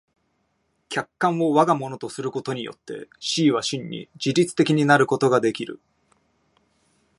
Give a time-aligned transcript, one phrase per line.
[0.89, 5.79] 客観を我が物とすることによって思惟は真に自律的になることができる。